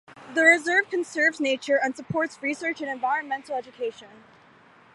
The 0.33 0.41
reserve 0.41 0.89
conserves 0.89 1.39
nature 1.39 1.75
and 1.79 1.95
supports 1.95 2.41
research 2.41 2.81
and 2.81 2.89
environmental 2.89 3.53
education. 3.53 4.07